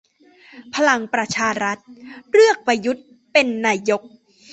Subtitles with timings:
[0.75, 1.77] พลังประชารัฐ
[2.31, 3.01] เลือกประยุทธ
[3.31, 4.01] เป็นนายก